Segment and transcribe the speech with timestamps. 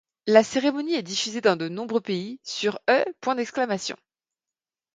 [0.25, 3.03] La cérémonie est diffusée dans de nombreux pays, sur E!.